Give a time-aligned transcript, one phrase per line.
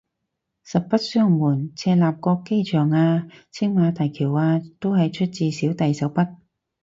[0.65, 6.37] 實不相瞞，赤鱲角機場啊青馬大橋啊都係出自小弟手筆